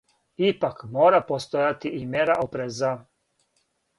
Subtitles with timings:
[0.45, 2.93] Ипак, мора постојати и мера опреза.